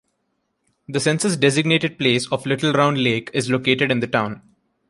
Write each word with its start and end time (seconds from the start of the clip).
The 0.89 0.99
census-designated 0.99 1.99
place 1.99 2.25
of 2.31 2.47
Little 2.47 2.73
Round 2.73 2.97
Lake 2.97 3.29
is 3.35 3.51
located 3.51 3.91
in 3.91 3.99
the 3.99 4.07
town. 4.07 4.41